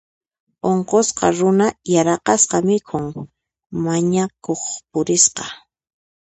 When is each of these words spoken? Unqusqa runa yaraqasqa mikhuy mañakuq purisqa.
Unqusqa 0.69 1.27
runa 1.37 1.67
yaraqasqa 1.93 2.57
mikhuy 2.67 3.07
mañakuq 3.83 4.61
purisqa. 4.91 5.45